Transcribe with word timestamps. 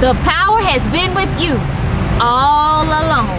The 0.00 0.12
power 0.28 0.60
has 0.60 0.84
been 0.92 1.14
with 1.14 1.32
you 1.40 1.56
all 2.20 2.84
along. 2.84 3.32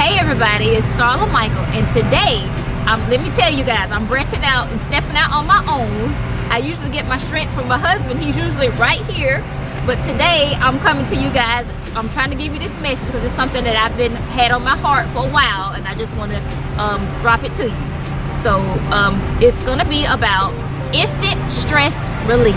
Hey 0.00 0.16
everybody, 0.16 0.72
it's 0.72 0.86
Starla 0.92 1.30
Michael 1.30 1.60
and 1.76 1.84
today, 1.92 2.40
um, 2.88 3.04
let 3.10 3.20
me 3.20 3.28
tell 3.36 3.52
you 3.52 3.64
guys, 3.64 3.90
I'm 3.90 4.06
branching 4.06 4.42
out 4.44 4.72
and 4.72 4.80
stepping 4.80 5.14
out 5.14 5.30
on 5.30 5.46
my 5.46 5.60
own. 5.68 6.08
I 6.50 6.56
usually 6.64 6.88
get 6.88 7.06
my 7.06 7.18
strength 7.18 7.52
from 7.52 7.68
my 7.68 7.76
husband, 7.76 8.18
he's 8.22 8.34
usually 8.34 8.68
right 8.80 9.04
here. 9.04 9.44
But 9.84 10.02
today, 10.08 10.56
I'm 10.56 10.80
coming 10.80 11.04
to 11.08 11.14
you 11.14 11.30
guys, 11.30 11.68
I'm 11.94 12.08
trying 12.16 12.30
to 12.30 12.36
give 12.36 12.54
you 12.54 12.60
this 12.60 12.72
message 12.80 13.08
because 13.08 13.26
it's 13.26 13.34
something 13.34 13.62
that 13.64 13.76
I've 13.76 13.98
been 13.98 14.16
had 14.16 14.52
on 14.52 14.64
my 14.64 14.78
heart 14.78 15.04
for 15.10 15.28
a 15.28 15.30
while 15.30 15.74
and 15.76 15.86
I 15.86 15.92
just 15.92 16.16
want 16.16 16.32
to 16.32 16.40
um, 16.80 17.06
drop 17.20 17.44
it 17.44 17.54
to 17.56 17.64
you. 17.64 18.40
So 18.40 18.64
um, 18.88 19.20
it's 19.42 19.62
gonna 19.66 19.84
be 19.84 20.06
about 20.06 20.54
instant 20.94 21.36
stress 21.50 21.92
relief. 22.24 22.56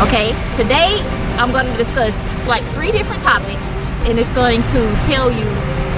Okay, 0.00 0.32
today 0.56 1.21
I'm 1.38 1.50
going 1.50 1.66
to 1.66 1.76
discuss 1.76 2.16
like 2.46 2.64
three 2.72 2.92
different 2.92 3.22
topics 3.22 3.66
and 4.06 4.18
it's 4.18 4.32
going 4.32 4.62
to 4.62 4.96
tell 5.06 5.30
you 5.30 5.46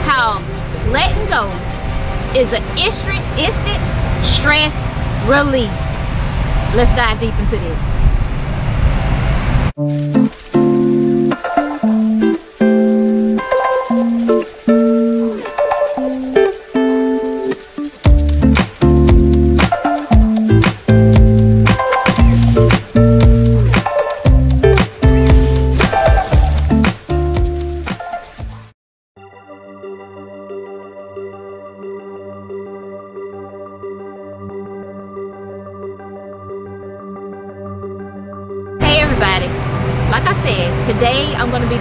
how 0.05 0.38
letting 0.91 1.27
go 1.29 1.48
is 2.38 2.52
an 2.52 2.62
instant, 2.79 3.19
instant 3.38 3.80
stress 4.23 4.74
relief. 5.29 5.70
Let's 6.74 6.95
dive 6.95 7.20
deep 7.20 7.34
into 7.38 7.57
this. 7.57 7.79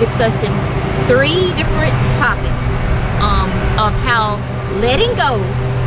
Discussing 0.03 0.51
three 1.07 1.55
different 1.55 1.95
topics 2.19 2.63
um, 3.23 3.47
of 3.79 3.95
how 4.03 4.35
letting 4.83 5.15
go 5.15 5.39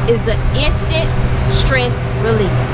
is 0.08 0.22
an 0.24 0.40
instant 0.56 1.12
stress 1.52 1.92
release. 2.24 2.66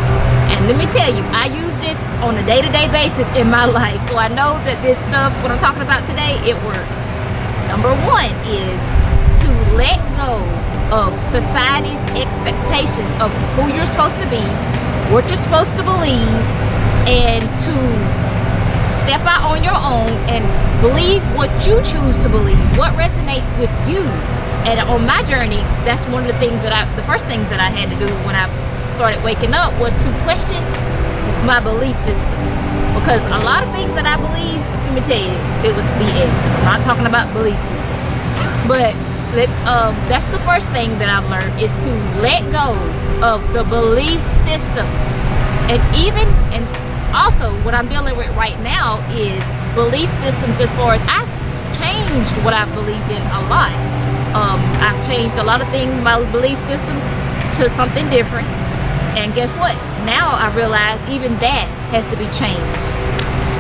And 0.55 0.69
let 0.69 0.77
me 0.79 0.87
tell 0.95 1.11
you, 1.11 1.23
I 1.35 1.47
use 1.47 1.75
this 1.83 1.99
on 2.23 2.39
a 2.39 2.45
day-to-day 2.47 2.87
-day 2.87 2.99
basis 3.01 3.29
in 3.41 3.47
my 3.59 3.67
life. 3.81 4.01
So 4.11 4.15
I 4.27 4.29
know 4.39 4.53
that 4.67 4.79
this 4.87 4.99
stuff, 5.09 5.33
what 5.43 5.51
I'm 5.53 5.63
talking 5.67 5.85
about 5.89 6.03
today, 6.11 6.35
it 6.51 6.57
works. 6.71 7.01
Number 7.73 7.93
one 8.19 8.33
is 8.65 8.81
to 9.43 9.49
let 9.83 9.99
go 10.23 10.33
of 11.01 11.09
society's 11.39 12.05
expectations 12.25 13.13
of 13.25 13.31
who 13.55 13.65
you're 13.75 13.91
supposed 13.95 14.19
to 14.25 14.29
be, 14.39 14.45
what 15.15 15.23
you're 15.29 15.45
supposed 15.49 15.75
to 15.81 15.85
believe, 15.93 16.45
and 17.27 17.43
to 17.67 17.75
step 18.93 19.23
out 19.23 19.43
on 19.49 19.65
your 19.65 19.75
own 19.75 20.11
and 20.29 20.45
believe 20.81 21.23
what 21.35 21.51
you 21.67 21.83
choose 21.83 22.19
to 22.21 22.29
believe, 22.29 22.61
what 22.77 22.93
resonates 22.95 23.49
with 23.59 23.73
you. 23.89 24.05
And 24.69 24.79
on 24.81 25.07
my 25.07 25.23
journey, 25.25 25.65
that's 25.83 26.05
one 26.07 26.25
of 26.25 26.33
the 26.33 26.39
things 26.39 26.63
that 26.63 26.73
I, 26.73 26.87
the 26.95 27.03
first 27.03 27.27
things 27.27 27.49
that 27.49 27.59
I 27.59 27.71
had 27.71 27.91
to 27.91 27.99
do 27.99 28.13
when 28.23 28.37
I 28.37 28.47
started 28.89 29.23
waking 29.25 29.55
up 29.55 29.73
was 29.81 29.95
to 29.95 30.09
question 30.23 30.63
my 31.47 31.59
belief 31.59 31.97
systems. 31.97 32.53
Because 32.95 33.23
a 33.27 33.43
lot 33.43 33.67
of 33.67 33.75
things 33.75 33.95
that 33.97 34.07
I 34.07 34.15
believe, 34.15 34.63
let 34.87 34.95
me 34.95 35.03
tell 35.03 35.19
you, 35.19 35.35
it 35.67 35.75
was 35.75 35.87
BS. 35.99 36.31
I'm 36.63 36.65
not 36.65 36.83
talking 36.85 37.07
about 37.07 37.33
belief 37.35 37.59
systems. 37.59 38.07
But 38.69 38.95
um, 39.67 39.97
that's 40.07 40.27
the 40.27 40.39
first 40.47 40.71
thing 40.71 40.99
that 40.99 41.09
I've 41.09 41.27
learned 41.27 41.59
is 41.59 41.73
to 41.83 41.91
let 42.21 42.45
go 42.53 42.77
of 43.25 43.43
the 43.53 43.65
belief 43.65 44.23
systems. 44.47 45.03
And 45.67 45.81
even, 45.97 46.29
and 46.53 46.63
also 47.13 47.53
what 47.63 47.75
I'm 47.75 47.89
dealing 47.89 48.17
with 48.17 48.31
right 48.37 48.59
now 48.61 48.99
is 49.13 49.43
belief 49.75 50.11
systems 50.11 50.61
as 50.61 50.73
far 50.73 50.95
as 50.95 51.03
I've 51.05 51.29
changed 51.77 52.37
what 52.45 52.55
I've 52.55 52.73
believed 52.75 53.11
in 53.11 53.23
a 53.23 53.41
lot. 53.49 53.73
Um, 54.35 54.61
I've 54.81 55.07
changed 55.07 55.37
a 55.37 55.43
lot 55.43 55.61
of 55.61 55.69
things, 55.69 55.93
my 56.03 56.19
belief 56.33 56.59
systems 56.59 57.05
to 57.59 57.69
something 57.69 58.09
different. 58.09 58.49
And 59.17 59.35
guess 59.35 59.57
what? 59.57 59.77
Now 60.09 60.33
I 60.33 60.55
realize 60.57 61.01
even 61.11 61.39
that 61.41 61.69
has 61.93 62.07
to 62.07 62.17
be 62.17 62.29
changed. 62.33 62.85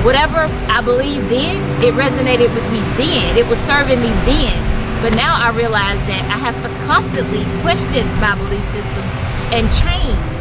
Whatever 0.04 0.48
I 0.72 0.80
believed 0.80 1.28
then, 1.28 1.60
it 1.84 1.94
resonated 1.94 2.52
with 2.54 2.64
me 2.72 2.80
then. 2.96 3.36
It 3.36 3.46
was 3.46 3.60
serving 3.60 4.00
me 4.00 4.08
then. 4.24 4.56
But 5.02 5.14
now 5.14 5.36
I 5.36 5.50
realize 5.50 5.98
that 6.08 6.24
I 6.30 6.38
have 6.38 6.56
to 6.62 6.68
constantly 6.86 7.44
question 7.60 8.06
my 8.16 8.34
belief 8.34 8.64
systems 8.66 9.14
and 9.52 9.68
change 9.68 10.31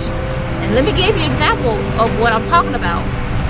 let 0.73 0.85
me 0.85 0.91
give 0.93 1.17
you 1.17 1.23
an 1.23 1.31
example 1.31 1.75
of 1.99 2.09
what 2.21 2.31
I'm 2.31 2.45
talking 2.45 2.75
about. 2.75 3.03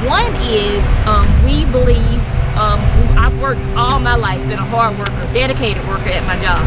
One 0.08 0.34
is 0.42 0.84
um, 1.06 1.26
we 1.46 1.66
believe, 1.66 2.20
um, 2.58 2.82
I've 3.16 3.40
worked 3.40 3.62
all 3.78 4.00
my 4.00 4.16
life, 4.16 4.40
been 4.50 4.58
a 4.58 4.66
hard 4.66 4.98
worker, 4.98 5.12
dedicated 5.32 5.88
worker 5.88 6.10
at 6.10 6.26
my 6.26 6.40
job. 6.40 6.60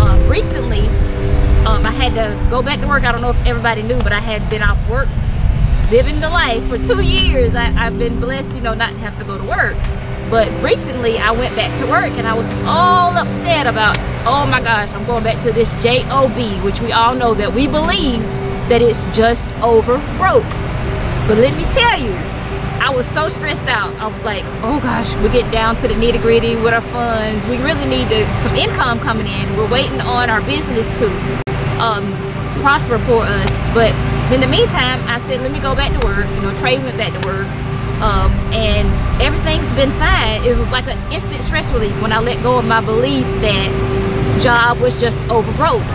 Um, 0.00 0.28
recently, 0.28 0.86
um, 1.66 1.84
I 1.84 1.90
had 1.90 2.14
to 2.14 2.48
go 2.48 2.62
back 2.62 2.80
to 2.80 2.86
work. 2.86 3.02
I 3.02 3.10
don't 3.10 3.22
know 3.22 3.30
if 3.30 3.46
everybody 3.46 3.82
knew, 3.82 3.98
but 3.98 4.12
I 4.12 4.20
had 4.20 4.48
been 4.48 4.62
off 4.62 4.78
work, 4.88 5.08
living 5.90 6.20
the 6.20 6.30
life 6.30 6.64
for 6.68 6.78
two 6.78 7.02
years. 7.02 7.56
I, 7.56 7.74
I've 7.74 7.98
been 7.98 8.20
blessed, 8.20 8.52
you 8.52 8.60
know, 8.60 8.74
not 8.74 8.90
to 8.90 8.98
have 8.98 9.18
to 9.18 9.24
go 9.24 9.36
to 9.36 9.44
work. 9.44 9.76
But 10.30 10.48
recently 10.62 11.18
I 11.18 11.32
went 11.32 11.56
back 11.56 11.76
to 11.80 11.86
work 11.86 12.12
and 12.12 12.28
I 12.28 12.34
was 12.34 12.48
all 12.64 13.10
upset 13.16 13.66
about, 13.66 13.98
oh 14.26 14.46
my 14.46 14.62
gosh, 14.62 14.90
I'm 14.92 15.04
going 15.06 15.24
back 15.24 15.42
to 15.42 15.52
this 15.52 15.68
JOB, 15.82 16.62
which 16.62 16.80
we 16.80 16.92
all 16.92 17.16
know 17.16 17.34
that 17.34 17.52
we 17.52 17.66
believe 17.66 18.22
that 18.68 18.82
it's 18.82 19.02
just 19.16 19.48
over 19.62 19.98
broke. 20.16 20.48
But 21.28 21.38
let 21.38 21.56
me 21.56 21.64
tell 21.72 22.00
you, 22.00 22.12
I 22.82 22.90
was 22.90 23.06
so 23.06 23.28
stressed 23.28 23.68
out. 23.68 23.94
I 23.96 24.08
was 24.08 24.20
like, 24.22 24.44
oh 24.62 24.80
gosh, 24.80 25.14
we're 25.16 25.30
getting 25.30 25.52
down 25.52 25.76
to 25.76 25.88
the 25.88 25.94
nitty 25.94 26.20
gritty 26.20 26.56
with 26.56 26.74
our 26.74 26.82
funds. 26.82 27.46
We 27.46 27.56
really 27.58 27.84
need 27.84 28.08
to, 28.08 28.26
some 28.42 28.56
income 28.56 28.98
coming 28.98 29.28
in. 29.28 29.56
We're 29.56 29.70
waiting 29.70 30.00
on 30.00 30.28
our 30.28 30.42
business 30.42 30.88
to 30.98 31.06
um, 31.78 32.12
prosper 32.60 32.98
for 32.98 33.22
us. 33.22 33.62
But 33.72 33.94
in 34.32 34.40
the 34.40 34.48
meantime, 34.48 35.00
I 35.06 35.20
said, 35.20 35.42
let 35.42 35.52
me 35.52 35.60
go 35.60 35.76
back 35.76 35.92
to 36.00 36.06
work. 36.06 36.26
You 36.26 36.40
know, 36.42 36.54
Trai 36.58 36.82
went 36.82 36.98
back 36.98 37.12
to 37.22 37.28
work. 37.28 37.46
Um, 38.02 38.32
and 38.52 38.90
everything's 39.22 39.70
been 39.74 39.92
fine. 39.92 40.42
It 40.44 40.58
was 40.58 40.70
like 40.70 40.88
an 40.88 41.12
instant 41.12 41.44
stress 41.44 41.70
relief 41.70 41.94
when 42.02 42.12
I 42.12 42.18
let 42.18 42.42
go 42.42 42.58
of 42.58 42.64
my 42.64 42.80
belief 42.80 43.24
that 43.42 44.40
job 44.42 44.80
was 44.80 44.98
just 45.00 45.18
over 45.30 45.52
broke. 45.52 45.86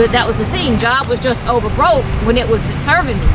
But 0.00 0.12
that 0.12 0.26
was 0.26 0.38
the 0.38 0.46
thing, 0.46 0.78
job 0.78 1.08
was 1.08 1.20
just 1.20 1.38
over 1.46 1.68
broke 1.76 2.06
when 2.24 2.38
it 2.38 2.48
was 2.48 2.62
serving 2.88 3.20
me. 3.20 3.26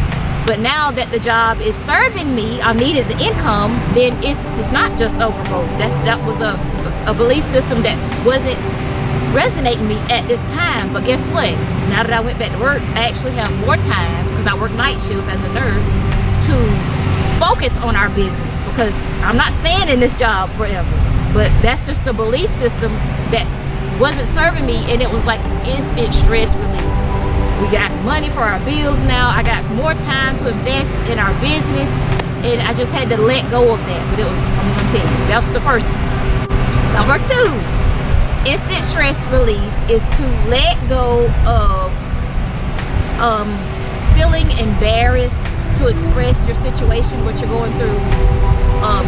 But 0.50 0.58
now 0.58 0.90
that 0.90 1.12
the 1.12 1.20
job 1.20 1.62
is 1.62 1.76
serving 1.76 2.34
me, 2.34 2.60
I 2.60 2.74
needed 2.74 3.08
the 3.08 3.20
income, 3.22 3.78
then 3.94 4.18
it's 4.24 4.42
it's 4.58 4.72
not 4.72 4.98
just 4.98 5.16
over 5.18 5.38
broke. 5.46 5.70
That's 5.78 5.94
that 6.10 6.18
was 6.26 6.42
a, 6.42 6.58
a 7.06 7.14
belief 7.14 7.44
system 7.44 7.84
that 7.84 7.94
wasn't 8.26 8.58
resonating 9.30 9.88
me 9.88 9.98
at 10.10 10.28
this 10.28 10.42
time. 10.54 10.92
But 10.92 11.06
guess 11.06 11.28
what? 11.28 11.54
Now 11.94 12.02
that 12.02 12.14
I 12.14 12.20
went 12.20 12.40
back 12.40 12.52
to 12.52 12.58
work, 12.58 12.82
I 12.98 13.10
actually 13.14 13.34
have 13.34 13.54
more 13.62 13.78
time 13.78 14.26
because 14.32 14.48
I 14.48 14.60
work 14.60 14.72
night 14.72 14.98
shift 15.06 15.30
as 15.30 15.44
a 15.46 15.54
nurse 15.54 15.86
to 16.50 16.56
focus 17.38 17.78
on 17.86 17.96
our 17.96 18.10
business 18.18 18.56
because 18.66 18.98
I'm 19.22 19.38
not 19.38 19.54
staying 19.54 19.88
in 19.88 20.00
this 20.00 20.18
job 20.18 20.50
forever. 20.58 20.90
But 21.32 21.54
that's 21.62 21.86
just 21.86 22.04
the 22.06 22.14
belief 22.14 22.50
system 22.58 22.92
that 23.30 23.46
wasn't 24.00 24.28
serving 24.30 24.66
me 24.66 24.92
and 24.92 25.02
it 25.02 25.10
was 25.10 25.26
like 25.26 25.40
instant 25.66 26.14
stress 26.14 26.54
relief. 26.56 26.82
We 27.62 27.72
got 27.72 27.92
money 28.04 28.30
for 28.30 28.42
our 28.42 28.60
bills 28.66 29.02
now. 29.06 29.30
I 29.30 29.44
got 29.44 29.64
more 29.76 29.94
time 29.94 30.38
to 30.40 30.50
invest 30.50 30.94
in 31.10 31.20
our 31.20 31.34
business 31.42 31.90
and 32.44 32.62
I 32.62 32.74
just 32.74 32.92
had 32.92 33.10
to 33.10 33.18
let 33.18 33.50
go 33.50 33.74
of 33.74 33.80
that. 33.80 34.04
But 34.12 34.20
it 34.20 34.30
was, 34.30 34.42
I'm 34.42 34.78
gonna 34.78 34.92
tell 34.92 35.02
you, 35.02 35.28
that 35.28 35.38
was 35.38 35.48
the 35.54 35.62
first 35.62 35.88
one. 35.90 36.16
Number 36.94 37.18
two, 37.28 37.52
instant 38.50 38.86
stress 38.86 39.26
relief 39.28 39.72
is 39.90 40.04
to 40.18 40.28
let 40.48 40.78
go 40.88 41.28
of 41.48 41.92
um, 43.20 43.50
feeling 44.14 44.52
embarrassed 44.58 45.46
to 45.78 45.88
express 45.88 46.46
your 46.46 46.56
situation, 46.56 47.26
what 47.26 47.40
you're 47.40 47.50
going 47.50 47.76
through. 47.78 47.98
Um, 48.84 49.06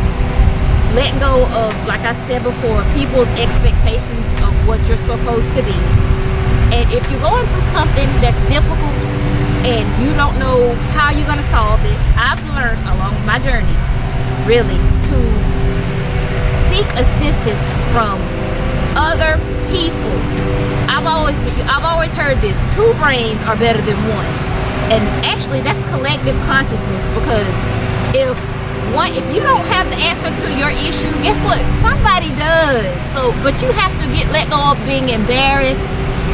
letting 0.95 1.19
go 1.19 1.45
of, 1.45 1.73
like 1.85 2.01
I 2.01 2.13
said 2.27 2.43
before, 2.43 2.83
people's 2.93 3.29
expectations 3.39 4.27
of 4.41 4.53
what 4.67 4.79
you're 4.87 4.97
supposed 4.97 5.49
to 5.55 5.63
be. 5.63 5.77
And 6.73 6.91
if 6.91 7.09
you're 7.09 7.21
going 7.21 7.47
through 7.47 7.67
something 7.71 8.07
that's 8.19 8.39
difficult 8.51 8.95
and 9.63 9.87
you 10.03 10.13
don't 10.15 10.37
know 10.39 10.75
how 10.91 11.11
you're 11.11 11.27
going 11.27 11.41
to 11.41 11.49
solve 11.49 11.79
it, 11.83 11.97
I've 12.15 12.43
learned 12.55 12.83
along 12.87 13.25
my 13.25 13.39
journey, 13.39 13.75
really, 14.47 14.79
to 15.11 15.17
seek 16.53 16.87
assistance 16.99 17.63
from 17.91 18.19
other 18.95 19.37
people. 19.71 20.15
I've 20.89 21.05
always 21.05 21.37
I've 21.69 21.83
always 21.83 22.13
heard 22.13 22.41
this, 22.41 22.59
two 22.73 22.93
brains 22.95 23.43
are 23.43 23.55
better 23.55 23.81
than 23.81 23.97
one. 24.09 24.25
And 24.91 25.03
actually 25.25 25.61
that's 25.61 25.83
collective 25.89 26.35
consciousness 26.47 27.03
because 27.13 27.53
if 28.15 28.56
one 28.93 29.13
if 29.13 29.25
you 29.33 29.41
don't 29.41 29.65
have 29.67 29.89
the 29.89 29.97
answer 29.97 30.29
to 30.29 30.47
your 30.57 30.69
issue, 30.69 31.11
guess 31.23 31.41
what? 31.43 31.59
Somebody 31.81 32.29
does. 32.35 32.85
So 33.13 33.31
but 33.43 33.61
you 33.61 33.71
have 33.71 33.91
to 34.01 34.05
get 34.13 34.31
let 34.31 34.49
go 34.49 34.71
of 34.71 34.77
being 34.85 35.09
embarrassed, 35.09 35.89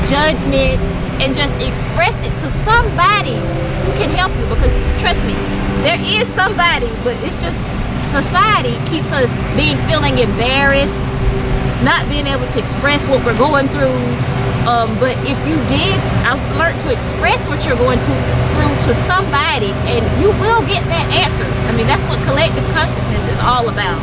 judgment, 0.09 0.81
and 1.21 1.35
just 1.35 1.61
express 1.61 2.15
it 2.25 2.33
to 2.41 2.49
somebody 2.65 3.37
who 3.85 3.91
can 3.99 4.09
help 4.09 4.31
you 4.39 4.45
because 4.47 4.73
trust 4.99 5.21
me, 5.25 5.33
there 5.83 5.99
is 5.99 6.27
somebody, 6.35 6.87
but 7.03 7.15
it's 7.23 7.39
just 7.41 7.59
society 8.11 8.77
keeps 8.89 9.11
us 9.11 9.31
being 9.55 9.77
feeling 9.89 10.17
embarrassed, 10.17 11.07
not 11.83 12.07
being 12.09 12.27
able 12.27 12.47
to 12.47 12.59
express 12.59 13.05
what 13.07 13.23
we're 13.25 13.37
going 13.37 13.67
through. 13.69 13.93
Um, 14.63 14.95
but 14.97 15.19
if 15.27 15.35
you 15.43 15.59
did, 15.67 15.99
I've 16.23 16.39
learned 16.55 16.79
to 16.87 16.89
express 16.91 17.45
what 17.51 17.65
you're 17.65 17.75
going 17.75 17.99
to, 17.99 18.13
through 18.55 18.75
to 18.87 18.95
somebody, 18.95 19.75
and 19.91 20.07
you 20.23 20.31
will 20.39 20.63
get 20.63 20.87
that 20.87 21.11
answer. 21.11 21.43
I 21.67 21.75
mean, 21.75 21.83
that's 21.85 22.03
what 22.07 22.23
collective 22.23 22.63
consciousness 22.71 23.27
is 23.27 23.39
all 23.43 23.67
about. 23.67 23.99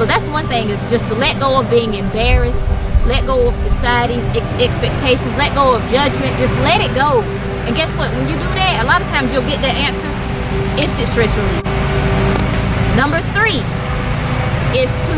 So 0.00 0.08
that's 0.08 0.26
one 0.28 0.48
thing 0.48 0.70
is 0.70 0.80
just 0.88 1.04
to 1.12 1.14
let 1.14 1.38
go 1.38 1.60
of 1.60 1.68
being 1.68 1.92
embarrassed, 1.92 2.72
let 3.04 3.26
go 3.26 3.48
of 3.48 3.54
society's 3.60 4.24
expectations, 4.56 5.36
let 5.36 5.52
go 5.52 5.76
of 5.76 5.84
judgment, 5.92 6.32
just 6.40 6.56
let 6.64 6.80
it 6.80 6.96
go. 6.96 7.20
And 7.68 7.76
guess 7.76 7.92
what? 8.00 8.08
When 8.16 8.24
you 8.24 8.40
do 8.40 8.50
that, 8.56 8.80
a 8.80 8.86
lot 8.88 9.04
of 9.04 9.08
times 9.12 9.28
you'll 9.36 9.44
get 9.44 9.60
that 9.60 9.76
answer, 9.76 10.08
instant 10.80 11.12
stress 11.12 11.36
relief. 11.36 11.60
Number 12.96 13.20
three 13.36 13.60
is 14.72 14.88
to 15.12 15.16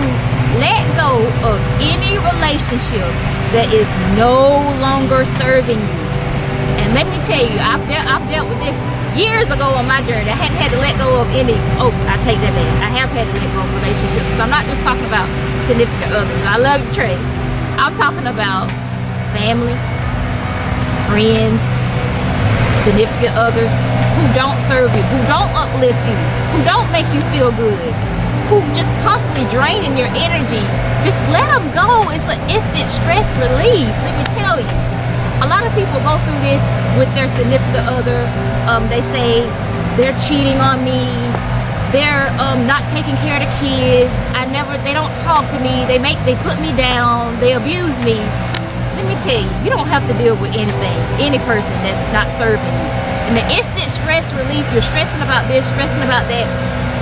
let 0.58 0.82
go 0.98 1.22
of 1.46 1.62
any 1.78 2.18
relationship 2.18 3.06
that 3.52 3.68
is 3.72 3.88
no 4.16 4.64
longer 4.80 5.24
serving 5.36 5.78
you. 5.78 5.98
And 6.80 6.96
let 6.96 7.04
me 7.06 7.20
tell 7.20 7.44
you, 7.44 7.60
I've, 7.60 7.84
de- 7.84 8.00
I've 8.00 8.24
dealt 8.32 8.48
with 8.48 8.58
this 8.64 8.76
years 9.12 9.44
ago 9.52 9.68
on 9.76 9.84
my 9.84 10.00
journey. 10.08 10.32
I 10.32 10.36
hadn't 10.40 10.56
had 10.56 10.72
to 10.72 10.80
let 10.80 10.96
go 10.96 11.20
of 11.20 11.28
any, 11.36 11.56
oh, 11.76 11.92
I 12.08 12.16
take 12.24 12.40
that 12.40 12.56
back. 12.56 12.68
I 12.80 12.90
have 12.96 13.12
had 13.12 13.28
to 13.28 13.34
let 13.36 13.48
go 13.52 13.60
of 13.60 13.70
relationships 13.84 14.32
because 14.32 14.40
I'm 14.40 14.48
not 14.48 14.64
just 14.64 14.80
talking 14.80 15.04
about 15.04 15.28
significant 15.68 16.16
others. 16.16 16.40
I 16.48 16.56
love 16.56 16.80
you, 16.80 16.90
Trai. 16.96 17.16
I'm 17.76 17.92
talking 17.92 18.24
about 18.24 18.72
family, 19.36 19.76
friends, 21.04 21.60
significant 22.80 23.36
others 23.36 23.72
who 24.16 24.24
don't 24.32 24.56
serve 24.64 24.88
you, 24.96 25.04
who 25.12 25.20
don't 25.28 25.52
uplift 25.52 26.00
you, 26.08 26.16
who 26.56 26.64
don't 26.64 26.88
make 26.88 27.06
you 27.12 27.20
feel 27.28 27.52
good, 27.52 27.92
who 28.52 28.60
just 28.76 28.92
constantly 29.00 29.48
draining 29.48 29.96
your 29.96 30.12
energy. 30.12 30.60
Just 31.00 31.16
let 31.32 31.48
them 31.48 31.72
go. 31.72 32.12
It's 32.12 32.28
an 32.28 32.36
instant 32.52 32.92
stress 32.92 33.24
relief. 33.40 33.88
Let 34.04 34.12
me 34.12 34.24
tell 34.36 34.60
you 34.60 34.68
a 35.40 35.48
lot 35.48 35.64
of 35.64 35.72
people 35.72 35.96
go 36.04 36.20
through 36.28 36.38
this 36.44 36.60
with 37.00 37.08
their 37.16 37.28
significant 37.32 37.88
other. 37.88 38.28
Um, 38.68 38.88
they 38.92 39.00
say 39.08 39.48
they're 39.96 40.16
cheating 40.20 40.60
on 40.60 40.84
me. 40.84 41.08
They're 41.96 42.28
um, 42.36 42.66
not 42.66 42.88
taking 42.92 43.16
care 43.24 43.40
of 43.40 43.42
the 43.48 43.52
kids. 43.56 44.12
I 44.36 44.44
never. 44.44 44.76
They 44.84 44.92
don't 44.92 45.14
talk 45.24 45.48
to 45.52 45.58
me. 45.58 45.84
They 45.88 45.98
make. 45.98 46.20
They 46.24 46.36
put 46.44 46.60
me 46.60 46.76
down. 46.76 47.40
They 47.40 47.52
abuse 47.52 47.98
me. 48.04 48.20
Let 49.02 49.10
me 49.10 49.18
tell 49.18 49.42
you, 49.42 49.50
you 49.66 49.70
don't 49.70 49.90
have 49.90 50.06
to 50.06 50.14
deal 50.14 50.38
with 50.38 50.54
anything, 50.54 50.96
any 51.18 51.42
person 51.42 51.74
that's 51.82 52.00
not 52.14 52.30
serving 52.30 52.62
you. 52.62 52.88
And 53.26 53.34
the 53.34 53.46
instant 53.50 53.90
stress 53.98 54.30
relief, 54.30 54.62
you're 54.70 54.86
stressing 54.86 55.22
about 55.26 55.50
this, 55.50 55.66
stressing 55.66 56.06
about 56.06 56.30
that. 56.30 56.46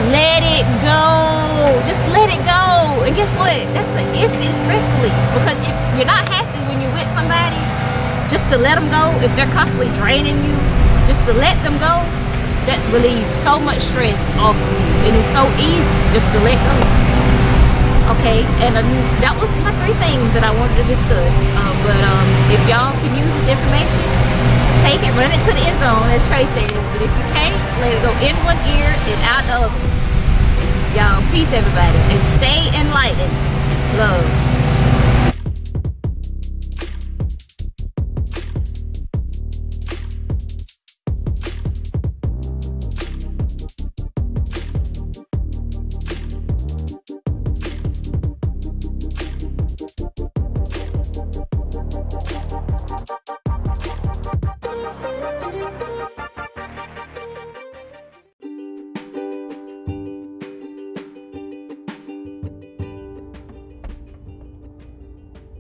Let 0.09 0.41
it 0.41 0.65
go. 0.81 1.77
Just 1.85 2.01
let 2.17 2.33
it 2.33 2.41
go. 2.49 3.05
And 3.05 3.13
guess 3.13 3.29
what? 3.37 3.53
That's 3.77 3.93
an 4.01 4.09
instant 4.17 4.57
stress 4.57 4.81
relief. 4.97 5.13
Because 5.37 5.61
if 5.61 5.77
you're 6.01 6.09
not 6.09 6.25
happy 6.33 6.65
when 6.73 6.81
you're 6.81 6.97
with 6.97 7.09
somebody, 7.13 7.61
just 8.31 8.47
to 8.47 8.57
let 8.57 8.77
them 8.77 8.89
go 8.95 9.11
if 9.27 9.35
they're 9.35 9.51
constantly 9.51 9.89
draining 9.93 10.39
you 10.45 10.55
just 11.05 11.21
to 11.27 11.33
let 11.35 11.59
them 11.67 11.75
go 11.83 11.99
that 12.71 12.79
relieves 12.95 13.29
so 13.43 13.59
much 13.59 13.83
stress 13.83 14.23
off 14.39 14.55
of 14.55 14.71
you 14.71 15.11
and 15.11 15.17
it's 15.19 15.27
so 15.35 15.43
easy 15.59 16.15
just 16.15 16.31
to 16.31 16.39
let 16.47 16.55
go 16.63 17.00
okay 18.17 18.43
and 18.67 18.77
um, 18.77 18.87
that 19.23 19.35
was 19.39 19.51
my 19.63 19.73
three 19.83 19.95
things 20.03 20.33
that 20.35 20.43
i 20.43 20.53
wanted 20.53 20.77
to 20.83 20.87
discuss. 20.91 21.35
Um, 21.59 21.75
but 21.87 22.03
um, 22.03 22.27
if 22.51 22.61
y'all 22.67 22.95
can 22.99 23.13
use 23.15 23.31
this 23.41 23.49
information 23.55 24.31
take 24.83 25.03
it 25.05 25.13
run 25.15 25.31
it 25.31 25.43
to 25.45 25.53
the 25.53 25.63
end 25.63 25.79
zone 25.79 26.09
as 26.11 26.23
Trai 26.25 26.49
says. 26.57 26.73
But 26.73 27.03
if 27.03 27.13
you 27.15 27.25
can't 27.31 27.55
let 27.81 27.95
it 27.95 28.03
go 28.03 28.11
in 28.25 28.37
one 28.45 28.59
ear 28.67 28.91
and 28.91 29.21
out 29.23 29.45
the 29.47 29.55
other. 29.69 29.91
Y'all 30.97 31.23
peace 31.31 31.53
everybody 31.53 31.99
and 32.11 32.19
stay 32.39 32.67
enlightened. 32.81 33.33
Love 33.97 34.50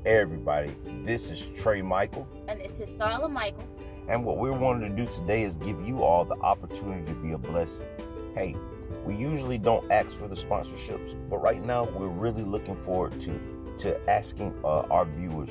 everybody. 0.07 0.75
This 1.05 1.31
is 1.31 1.41
Trai 1.61 1.85
Michael. 1.85 2.27
And 2.49 2.59
this 2.61 2.81
is 2.81 2.95
Starla 2.95 3.31
Michael. 3.31 3.69
And 4.09 4.25
what 4.25 4.39
we're 4.39 4.53
wanting 4.53 4.95
to 4.95 5.05
do 5.05 5.11
today 5.13 5.43
is 5.43 5.57
give 5.57 5.87
you 5.87 6.03
all 6.03 6.25
the 6.25 6.37
opportunity 6.37 7.05
to 7.05 7.15
be 7.19 7.33
a 7.33 7.39
blessing. 7.39 7.87
Hey, 8.35 8.57
we 9.05 9.15
usually 9.15 9.59
don't 9.59 9.91
ask 9.93 10.11
for 10.11 10.27
the 10.27 10.35
sponsorships, 10.35 11.15
but 11.29 11.39
right 11.39 11.63
now 11.65 11.85
we're 11.85 12.09
really 12.09 12.43
looking 12.43 12.77
forward 12.77 13.21
to 13.23 13.39
to 13.79 14.11
asking 14.11 14.55
uh, 14.63 14.81
our 14.91 15.07
viewers, 15.07 15.49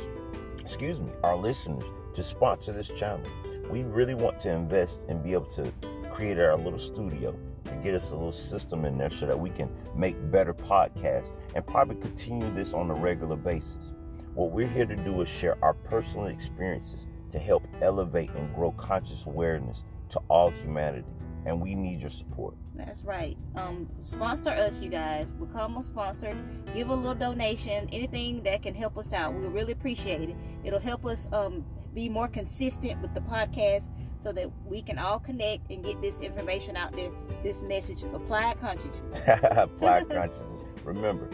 excuse 0.59 0.99
me, 0.99 1.11
our 1.23 1.35
listeners 1.35 1.83
to 2.13 2.21
sponsor 2.21 2.71
this 2.71 2.87
channel. 2.89 3.23
We 3.71 3.81
really 3.83 4.13
want 4.13 4.39
to 4.41 4.51
invest 4.51 5.05
and 5.09 5.23
be 5.23 5.33
able 5.33 5.47
to 5.47 5.71
create 6.11 6.37
our 6.37 6.55
little 6.55 6.77
studio 6.77 7.35
and 7.65 7.83
get 7.83 7.95
us 7.95 8.11
a 8.11 8.13
little 8.13 8.31
system 8.31 8.85
in 8.85 8.97
there 8.99 9.09
so 9.09 9.25
that 9.25 9.39
we 9.39 9.49
can 9.49 9.69
make 9.95 10.15
better 10.29 10.53
podcasts 10.53 11.33
and 11.55 11.65
probably 11.65 11.95
continue 11.95 12.51
this 12.53 12.73
on 12.73 12.91
a 12.91 12.93
regular 12.93 13.35
basis. 13.35 13.93
What 14.35 14.51
we're 14.51 14.67
here 14.67 14.85
to 14.85 14.95
do 14.95 15.21
is 15.21 15.27
share 15.27 15.57
our 15.63 15.73
personal 15.73 16.27
experiences 16.27 17.07
to 17.31 17.39
help 17.39 17.67
elevate 17.81 18.29
and 18.31 18.53
grow 18.53 18.71
conscious 18.71 19.25
awareness 19.25 19.83
to 20.09 20.19
all 20.29 20.49
humanity. 20.51 21.07
And 21.45 21.61
we 21.61 21.73
need 21.73 22.01
your 22.01 22.09
support. 22.09 22.55
That's 22.75 23.03
right. 23.03 23.37
Um, 23.55 23.89
sponsor 24.01 24.51
us, 24.51 24.81
you 24.81 24.89
guys. 24.89 25.33
Become 25.33 25.77
a 25.77 25.83
sponsor. 25.83 26.37
Give 26.73 26.89
a 26.89 26.95
little 26.95 27.15
donation. 27.15 27.89
Anything 27.91 28.43
that 28.43 28.61
can 28.61 28.75
help 28.75 28.97
us 28.97 29.13
out. 29.13 29.33
We 29.33 29.47
really 29.47 29.71
appreciate 29.71 30.29
it. 30.29 30.35
It'll 30.63 30.79
help 30.79 31.05
us 31.05 31.27
um, 31.31 31.65
be 31.93 32.09
more 32.09 32.27
consistent 32.27 33.01
with 33.01 33.13
the 33.13 33.21
podcast 33.21 33.89
so 34.19 34.31
that 34.33 34.49
we 34.65 34.81
can 34.81 34.99
all 34.99 35.19
connect 35.19 35.71
and 35.71 35.83
get 35.83 36.01
this 36.01 36.19
information 36.19 36.75
out 36.75 36.93
there. 36.93 37.09
This 37.41 37.61
message 37.63 38.03
of 38.03 38.13
applied 38.13 38.59
consciousness. 38.59 39.19
applied 39.27 40.09
consciousness. 40.13 40.63
Remember, 40.83 41.29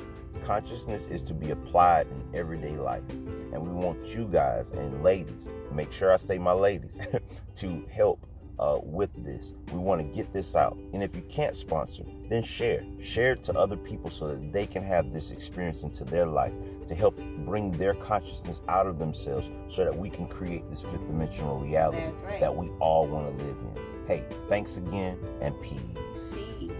consciousness 0.45 1.07
is 1.07 1.21
to 1.23 1.33
be 1.33 1.51
applied 1.51 2.07
in 2.07 2.23
everyday 2.33 2.75
life. 2.75 3.03
And 3.09 3.61
we 3.61 3.69
want 3.69 4.05
you 4.07 4.27
guys 4.27 4.69
and 4.69 5.03
ladies, 5.03 5.49
make 5.71 5.91
sure 5.91 6.11
I 6.11 6.17
say 6.17 6.37
my 6.37 6.51
ladies, 6.51 6.99
to 7.55 7.85
help 7.91 8.25
uh, 8.59 8.79
with 8.81 9.11
this. 9.23 9.53
We 9.71 9.79
want 9.79 10.01
to 10.01 10.15
get 10.15 10.31
this 10.31 10.55
out. 10.55 10.77
And 10.93 11.03
if 11.03 11.15
you 11.15 11.23
can't 11.23 11.55
sponsor, 11.55 12.03
then 12.29 12.43
share. 12.43 12.83
Share 13.01 13.33
it 13.33 13.43
to 13.43 13.53
other 13.57 13.75
people 13.75 14.09
so 14.09 14.27
that 14.27 14.53
they 14.53 14.65
can 14.65 14.83
have 14.83 15.11
this 15.11 15.31
experience 15.31 15.83
into 15.83 16.03
their 16.03 16.25
life 16.25 16.53
to 16.87 16.95
help 16.95 17.19
bring 17.39 17.71
their 17.71 17.93
consciousness 17.95 18.61
out 18.67 18.87
of 18.87 18.99
themselves 18.99 19.49
so 19.67 19.83
that 19.83 19.95
we 19.95 20.09
can 20.09 20.27
create 20.27 20.69
this 20.69 20.81
fifth 20.81 21.05
dimensional 21.07 21.59
reality 21.59 22.05
right. 22.23 22.39
that 22.39 22.55
we 22.55 22.69
all 22.79 23.07
want 23.07 23.37
to 23.37 23.43
live 23.43 23.57
in. 23.57 24.05
Hey, 24.07 24.23
thanks 24.47 24.77
again 24.77 25.17
and 25.41 25.59
peace. 25.61 25.79
peace. 26.59 26.71